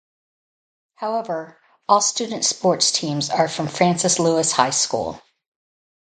However 0.95 1.59
all 1.87 2.01
students 2.01 2.47
sports 2.47 2.91
teams 2.91 3.29
are 3.29 3.47
from 3.47 3.67
Francis 3.67 4.17
Lewis 4.17 4.51
High 4.51 4.71
School. 4.71 5.21